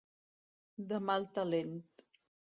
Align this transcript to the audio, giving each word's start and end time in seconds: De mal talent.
De 0.93 0.97
mal 1.09 1.27
talent. 1.35 1.77